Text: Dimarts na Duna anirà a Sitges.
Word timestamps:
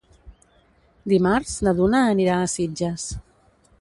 Dimarts 1.13 1.53
na 1.67 1.73
Duna 1.81 2.01
anirà 2.15 2.39
a 2.39 2.49
Sitges. 2.55 3.07